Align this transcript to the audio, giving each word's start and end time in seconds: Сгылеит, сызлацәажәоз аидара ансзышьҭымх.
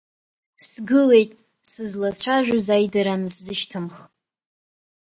Сгылеит, 0.67 1.31
сызлацәажәоз 1.71 2.67
аидара 2.75 3.13
ансзышьҭымх. 3.15 3.95